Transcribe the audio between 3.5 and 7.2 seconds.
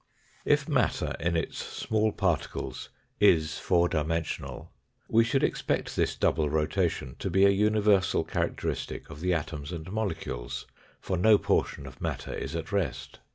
four dimensional, we should expect this double rotation